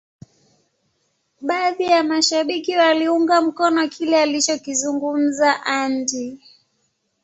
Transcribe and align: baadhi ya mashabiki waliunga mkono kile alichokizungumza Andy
baadhi 1.41 1.83
ya 1.83 2.03
mashabiki 2.03 2.75
waliunga 2.77 3.41
mkono 3.41 3.87
kile 3.87 4.21
alichokizungumza 4.21 5.65
Andy 5.65 6.39